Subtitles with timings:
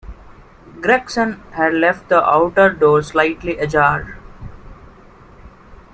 [0.81, 4.17] Gregson had left the outer door slightly ajar.